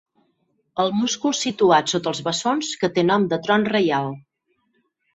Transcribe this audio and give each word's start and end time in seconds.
El 0.83 0.89
múscul 1.01 1.35
situat 1.41 1.95
sota 1.95 2.11
els 2.13 2.23
bessons 2.31 2.73
que 2.83 2.93
té 2.99 3.07
nom 3.13 3.31
de 3.35 3.43
tron 3.47 3.71
reial. 3.77 4.15